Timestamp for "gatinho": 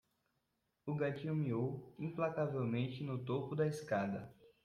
0.95-1.35